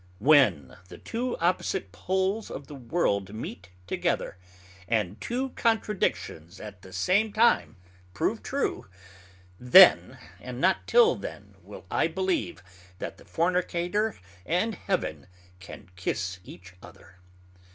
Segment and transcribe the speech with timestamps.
[0.17, 4.35] When the two opposite Poles of the World meet together,
[4.87, 7.75] and two Contradictions at the same time
[8.15, 8.87] prove true,
[9.59, 12.63] then, and not till then, will I believe
[12.97, 15.27] that the Fornicator and Heaven
[15.59, 17.19] can kiss each other.